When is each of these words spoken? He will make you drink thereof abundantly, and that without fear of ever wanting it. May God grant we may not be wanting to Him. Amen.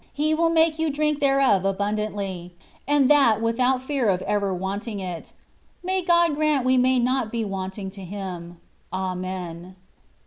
He 0.15 0.33
will 0.33 0.49
make 0.49 0.79
you 0.79 0.89
drink 0.89 1.19
thereof 1.19 1.63
abundantly, 1.63 2.55
and 2.87 3.07
that 3.07 3.39
without 3.39 3.83
fear 3.83 4.09
of 4.09 4.23
ever 4.23 4.51
wanting 4.51 4.99
it. 4.99 5.33
May 5.83 6.01
God 6.03 6.33
grant 6.33 6.65
we 6.65 6.75
may 6.79 6.97
not 6.97 7.31
be 7.31 7.45
wanting 7.45 7.91
to 7.91 8.03
Him. 8.03 8.59
Amen. 8.91 9.75